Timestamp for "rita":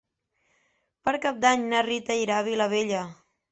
1.89-2.19